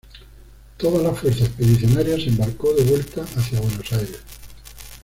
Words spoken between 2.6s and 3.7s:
de vuelta hacia